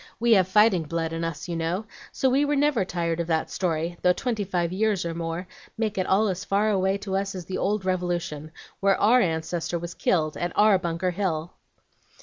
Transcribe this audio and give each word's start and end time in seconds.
We 0.19 0.31
have 0.33 0.47
fighting 0.47 0.81
blood 0.85 1.13
in 1.13 1.23
us, 1.23 1.47
you 1.47 1.55
know, 1.55 1.85
so 2.11 2.27
we 2.27 2.43
were 2.43 2.55
never 2.55 2.83
tired 2.83 3.19
of 3.19 3.27
that 3.27 3.51
story, 3.51 3.99
though 4.01 4.13
twenty 4.13 4.43
five 4.43 4.73
years 4.73 5.05
or 5.05 5.13
more 5.13 5.47
make 5.77 5.95
it 5.99 6.07
all 6.07 6.27
as 6.27 6.43
far 6.43 6.71
away 6.71 6.97
to 6.97 7.15
us 7.15 7.35
as 7.35 7.45
the 7.45 7.59
old 7.59 7.85
Revolution, 7.85 8.49
where 8.79 8.99
OUR 8.99 9.21
ancestor 9.21 9.77
was 9.77 9.93
killed, 9.93 10.35
at 10.37 10.53
OUR 10.55 10.79
Bunker 10.79 11.11
Hill! 11.11 11.51